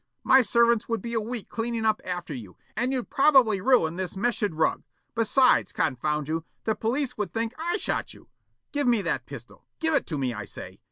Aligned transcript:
My 0.23 0.41
servants 0.41 0.89
would 0.89 0.99
be 1.03 1.13
a 1.13 1.21
week 1.21 1.47
cleaning 1.47 1.85
up 1.85 2.01
after 2.03 2.33
you, 2.33 2.57
and 2.75 2.91
you'd 2.91 3.11
probably 3.11 3.61
ruin 3.61 3.97
this 3.97 4.17
Meshed 4.17 4.49
rug. 4.51 4.81
Besides, 5.13 5.71
confound 5.71 6.27
you, 6.27 6.43
the 6.63 6.73
police 6.73 7.19
would 7.19 7.31
think 7.31 7.55
that 7.55 7.61
I 7.61 7.77
shot 7.77 8.11
you. 8.15 8.27
Give 8.71 8.87
me 8.87 9.03
that 9.03 9.27
pistol! 9.27 9.67
Give 9.79 9.93
it 9.93 10.07
to 10.07 10.17
me, 10.17 10.33
I 10.33 10.45
say. 10.45 10.79